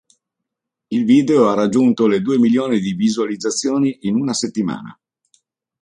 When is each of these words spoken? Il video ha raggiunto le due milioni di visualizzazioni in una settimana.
Il 0.89 1.05
video 1.05 1.47
ha 1.47 1.53
raggiunto 1.53 2.07
le 2.07 2.21
due 2.23 2.39
milioni 2.39 2.79
di 2.79 2.93
visualizzazioni 2.93 3.99
in 4.07 4.15
una 4.15 4.33
settimana. 4.33 4.99